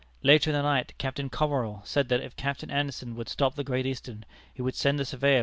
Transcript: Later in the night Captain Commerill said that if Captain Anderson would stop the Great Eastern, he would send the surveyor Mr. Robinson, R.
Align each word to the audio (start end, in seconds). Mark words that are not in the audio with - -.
Later 0.23 0.49
in 0.49 0.55
the 0.55 0.63
night 0.63 0.93
Captain 0.97 1.29
Commerill 1.29 1.83
said 1.85 2.09
that 2.09 2.23
if 2.23 2.35
Captain 2.35 2.71
Anderson 2.71 3.15
would 3.15 3.29
stop 3.29 3.53
the 3.53 3.63
Great 3.63 3.85
Eastern, 3.85 4.25
he 4.51 4.63
would 4.63 4.73
send 4.73 4.97
the 4.97 5.05
surveyor 5.05 5.25
Mr. 5.29 5.33
Robinson, 5.33 5.37
R. 5.37 5.39